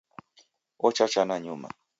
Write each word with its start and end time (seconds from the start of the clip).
Ochacha 0.87 1.25
nanyuma 1.29 1.69